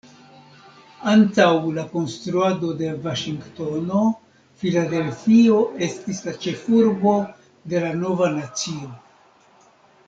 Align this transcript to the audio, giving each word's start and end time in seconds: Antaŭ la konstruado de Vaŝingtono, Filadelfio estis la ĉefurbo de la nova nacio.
Antaŭ 1.11 1.49
la 1.75 1.83
konstruado 1.91 2.69
de 2.79 2.89
Vaŝingtono, 3.03 4.01
Filadelfio 4.63 5.61
estis 5.91 6.27
la 6.29 6.35
ĉefurbo 6.47 7.17
de 7.75 7.85
la 7.87 7.95
nova 8.05 8.33
nacio. 8.43 8.93